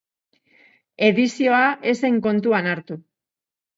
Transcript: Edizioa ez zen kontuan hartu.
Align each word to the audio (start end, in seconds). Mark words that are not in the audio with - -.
Edizioa 1.09 1.61
ez 1.91 1.95
zen 2.07 2.19
kontuan 2.27 2.71
hartu. 2.73 2.99